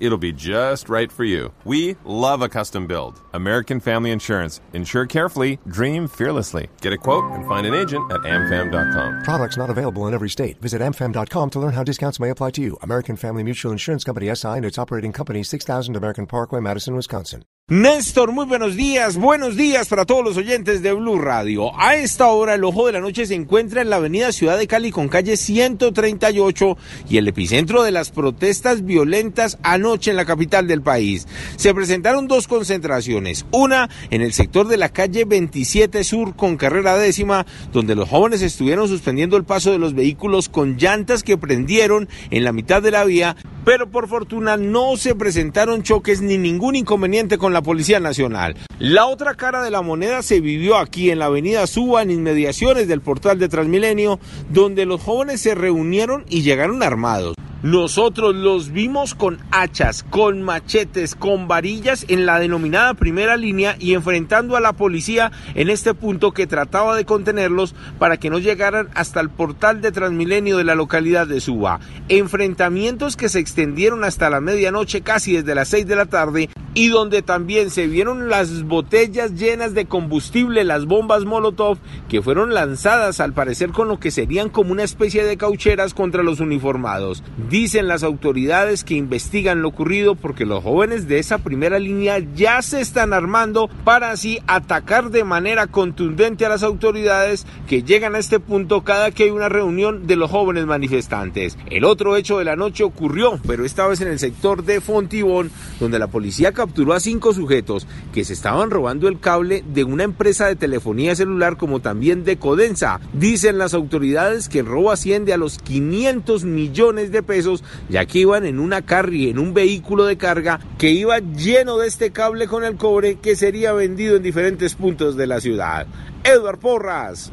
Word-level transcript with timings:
It'll 0.00 0.18
be 0.18 0.32
just 0.32 0.88
right 0.88 1.10
for 1.10 1.24
you. 1.24 1.52
We 1.64 1.96
love 2.04 2.42
a 2.42 2.48
custom 2.48 2.86
build. 2.86 3.20
American 3.32 3.80
Family 3.80 4.10
Insurance. 4.10 4.60
Insure 4.72 5.06
carefully, 5.06 5.58
dream 5.68 6.08
fearlessly. 6.08 6.68
Get 6.80 6.92
a 6.92 6.98
quote 6.98 7.30
and 7.32 7.46
find 7.46 7.66
an 7.66 7.74
agent 7.74 8.10
at 8.12 8.20
amfam.com. 8.22 9.22
Products 9.22 9.56
not 9.56 9.70
available 9.70 10.06
in 10.06 10.14
every 10.14 10.30
state. 10.30 10.60
Visit 10.60 10.82
amfam.com 10.82 11.50
to 11.50 11.60
learn 11.60 11.72
how 11.72 11.84
discounts 11.84 12.20
may 12.20 12.30
apply 12.30 12.50
to 12.52 12.60
you. 12.60 12.76
American 12.82 13.16
Family 13.16 13.42
Mutual 13.42 13.72
Insurance 13.72 14.04
Company 14.04 14.34
SI 14.34 14.48
and 14.48 14.64
its 14.64 14.78
operating 14.78 15.12
company 15.12 15.42
6000 15.42 15.96
American 15.96 16.26
Parkway, 16.26 16.60
Madison, 16.60 16.94
Wisconsin. 16.94 17.44
Néstor, 17.70 18.32
muy 18.32 18.46
buenos 18.46 18.76
días, 18.76 19.18
buenos 19.18 19.54
días 19.54 19.88
para 19.88 20.06
todos 20.06 20.24
los 20.24 20.38
oyentes 20.38 20.80
de 20.80 20.94
Blue 20.94 21.18
Radio. 21.18 21.78
A 21.78 21.96
esta 21.96 22.28
hora 22.28 22.54
el 22.54 22.64
ojo 22.64 22.86
de 22.86 22.92
la 22.92 23.00
noche 23.00 23.26
se 23.26 23.34
encuentra 23.34 23.82
en 23.82 23.90
la 23.90 23.96
avenida 23.96 24.32
Ciudad 24.32 24.56
de 24.56 24.66
Cali 24.66 24.90
con 24.90 25.10
calle 25.10 25.36
138 25.36 26.78
y 27.10 27.18
el 27.18 27.28
epicentro 27.28 27.82
de 27.82 27.90
las 27.90 28.10
protestas 28.10 28.86
violentas 28.86 29.58
anoche 29.62 29.87
en 29.94 30.16
la 30.16 30.24
capital 30.24 30.66
del 30.66 30.82
país. 30.82 31.26
Se 31.56 31.74
presentaron 31.74 32.28
dos 32.28 32.46
concentraciones, 32.46 33.46
una 33.50 33.88
en 34.10 34.22
el 34.22 34.32
sector 34.32 34.68
de 34.68 34.76
la 34.76 34.90
calle 34.90 35.24
27 35.24 36.04
Sur 36.04 36.36
con 36.36 36.56
carrera 36.56 36.96
décima, 36.96 37.46
donde 37.72 37.94
los 37.94 38.08
jóvenes 38.08 38.42
estuvieron 38.42 38.86
suspendiendo 38.88 39.36
el 39.36 39.44
paso 39.44 39.72
de 39.72 39.78
los 39.78 39.94
vehículos 39.94 40.48
con 40.48 40.76
llantas 40.76 41.22
que 41.22 41.38
prendieron 41.38 42.08
en 42.30 42.44
la 42.44 42.52
mitad 42.52 42.82
de 42.82 42.90
la 42.90 43.04
vía, 43.04 43.36
pero 43.64 43.90
por 43.90 44.08
fortuna 44.08 44.56
no 44.56 44.96
se 44.96 45.14
presentaron 45.14 45.82
choques 45.82 46.20
ni 46.20 46.38
ningún 46.38 46.76
inconveniente 46.76 47.38
con 47.38 47.52
la 47.52 47.62
Policía 47.62 48.00
Nacional. 48.00 48.56
La 48.78 49.06
otra 49.06 49.34
cara 49.34 49.62
de 49.62 49.70
la 49.70 49.82
moneda 49.82 50.22
se 50.22 50.40
vivió 50.40 50.76
aquí 50.76 51.10
en 51.10 51.18
la 51.18 51.26
avenida 51.26 51.66
Suba, 51.66 52.02
en 52.02 52.10
inmediaciones 52.10 52.88
del 52.88 53.00
portal 53.00 53.38
de 53.38 53.48
Transmilenio, 53.48 54.20
donde 54.50 54.86
los 54.86 55.00
jóvenes 55.00 55.40
se 55.40 55.54
reunieron 55.54 56.24
y 56.28 56.42
llegaron 56.42 56.82
armados. 56.82 57.34
Nosotros 57.62 58.36
los 58.36 58.70
vimos 58.70 59.16
con 59.16 59.38
hachas, 59.50 60.04
con 60.04 60.42
machetes, 60.42 61.16
con 61.16 61.48
varillas 61.48 62.06
en 62.08 62.24
la 62.24 62.38
denominada 62.38 62.94
primera 62.94 63.36
línea 63.36 63.74
y 63.80 63.94
enfrentando 63.94 64.56
a 64.56 64.60
la 64.60 64.74
policía 64.74 65.32
en 65.56 65.68
este 65.68 65.92
punto 65.92 66.30
que 66.30 66.46
trataba 66.46 66.94
de 66.94 67.04
contenerlos 67.04 67.74
para 67.98 68.16
que 68.16 68.30
no 68.30 68.38
llegaran 68.38 68.90
hasta 68.94 69.20
el 69.20 69.28
portal 69.28 69.80
de 69.80 69.90
Transmilenio 69.90 70.56
de 70.56 70.62
la 70.62 70.76
localidad 70.76 71.26
de 71.26 71.40
Suba. 71.40 71.80
Enfrentamientos 72.08 73.16
que 73.16 73.28
se 73.28 73.40
extendieron 73.40 74.04
hasta 74.04 74.30
la 74.30 74.40
medianoche, 74.40 75.00
casi 75.00 75.32
desde 75.32 75.56
las 75.56 75.66
6 75.66 75.88
de 75.88 75.96
la 75.96 76.06
tarde, 76.06 76.48
y 76.74 76.88
donde 76.88 77.22
también 77.22 77.70
se 77.70 77.86
vieron 77.86 78.28
las 78.28 78.64
botellas 78.64 79.34
llenas 79.34 79.74
de 79.74 79.86
combustible, 79.86 80.64
las 80.64 80.86
bombas 80.86 81.24
Molotov, 81.24 81.78
que 82.08 82.22
fueron 82.22 82.54
lanzadas 82.54 83.20
al 83.20 83.32
parecer 83.32 83.70
con 83.70 83.88
lo 83.88 83.98
que 83.98 84.10
serían 84.10 84.48
como 84.48 84.72
una 84.72 84.84
especie 84.84 85.24
de 85.24 85.36
caucheras 85.36 85.94
contra 85.94 86.22
los 86.22 86.40
uniformados. 86.40 87.22
Dicen 87.48 87.88
las 87.88 88.02
autoridades 88.02 88.84
que 88.84 88.94
investigan 88.94 89.62
lo 89.62 89.68
ocurrido 89.68 90.14
porque 90.14 90.46
los 90.46 90.62
jóvenes 90.62 91.08
de 91.08 91.18
esa 91.18 91.38
primera 91.38 91.78
línea 91.78 92.18
ya 92.34 92.62
se 92.62 92.80
están 92.80 93.12
armando 93.12 93.68
para 93.84 94.10
así 94.10 94.40
atacar 94.46 95.10
de 95.10 95.24
manera 95.24 95.66
contundente 95.66 96.46
a 96.46 96.48
las 96.48 96.62
autoridades 96.62 97.46
que 97.66 97.82
llegan 97.82 98.14
a 98.14 98.18
este 98.18 98.40
punto 98.40 98.82
cada 98.82 99.10
que 99.10 99.24
hay 99.24 99.30
una 99.30 99.48
reunión 99.48 100.06
de 100.06 100.16
los 100.16 100.30
jóvenes 100.30 100.66
manifestantes. 100.66 101.56
El 101.70 101.84
otro 101.84 102.16
hecho 102.16 102.38
de 102.38 102.44
la 102.44 102.56
noche 102.56 102.84
ocurrió, 102.84 103.38
pero 103.46 103.64
esta 103.64 103.86
vez 103.86 104.00
en 104.00 104.08
el 104.08 104.18
sector 104.18 104.64
de 104.64 104.80
Fontibón, 104.80 105.50
donde 105.80 105.98
la 105.98 106.08
policía 106.08 106.52
capturó 106.52 106.92
a 106.92 107.00
cinco 107.00 107.32
sujetos 107.32 107.86
que 108.12 108.24
se 108.24 108.32
estaban 108.32 108.70
robando 108.70 109.08
el 109.08 109.20
cable 109.20 109.64
de 109.72 109.84
una 109.84 110.04
empresa 110.04 110.46
de 110.46 110.56
telefonía 110.56 111.14
celular 111.14 111.56
como 111.56 111.80
también 111.80 112.24
de 112.24 112.38
Codensa. 112.38 113.00
Dicen 113.12 113.58
las 113.58 113.74
autoridades 113.74 114.48
que 114.48 114.60
el 114.60 114.66
robo 114.66 114.90
asciende 114.90 115.32
a 115.32 115.36
los 115.36 115.58
500 115.58 116.44
millones 116.44 117.12
de 117.12 117.22
pesos 117.22 117.64
ya 117.88 118.06
que 118.06 118.20
iban 118.20 118.44
en 118.44 118.58
una 118.58 118.82
carry, 118.82 119.30
en 119.30 119.38
un 119.38 119.54
vehículo 119.54 120.04
de 120.04 120.16
carga 120.16 120.60
que 120.78 120.90
iba 120.90 121.18
lleno 121.18 121.78
de 121.78 121.88
este 121.88 122.10
cable 122.10 122.46
con 122.46 122.64
el 122.64 122.76
cobre 122.76 123.16
que 123.16 123.36
sería 123.36 123.72
vendido 123.72 124.16
en 124.16 124.22
diferentes 124.22 124.74
puntos 124.74 125.16
de 125.16 125.26
la 125.26 125.40
ciudad. 125.40 125.86
Edward 126.24 126.58
Porras, 126.58 127.32